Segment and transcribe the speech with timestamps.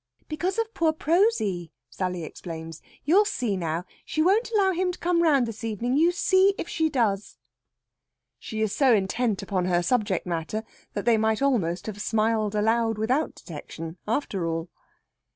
[0.27, 2.81] "Because of poor Prosy," Sally explains.
[3.05, 3.85] "You'll see now.
[4.03, 7.37] She won't allow him to come round this evening, you see if she does!"
[8.39, 12.97] She is so intent upon her subject matter that they might almost have smiled aloud
[12.97, 14.71] without detection, after all.